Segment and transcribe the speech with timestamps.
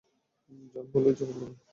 [0.73, 1.51] যান হলি উদযাপন করুন।